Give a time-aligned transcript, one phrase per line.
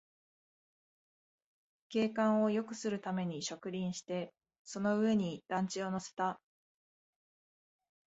[1.89, 6.41] 景観をよくするために植林して、その上に団地を乗せた